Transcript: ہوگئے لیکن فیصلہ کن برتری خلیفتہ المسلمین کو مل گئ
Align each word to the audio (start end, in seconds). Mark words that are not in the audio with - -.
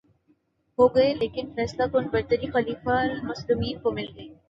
ہوگئے 0.77 1.13
لیکن 1.13 1.53
فیصلہ 1.55 1.85
کن 1.91 2.07
برتری 2.11 2.51
خلیفتہ 2.51 2.99
المسلمین 3.01 3.79
کو 3.79 3.91
مل 3.91 4.07
گئ 4.15 4.27